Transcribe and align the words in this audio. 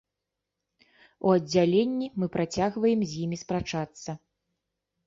У 1.27 1.35
аддзяленні 1.35 2.07
мы 2.23 2.31
працягваем 2.37 2.99
з 3.13 3.25
імі 3.27 3.37
спрачацца. 3.45 4.11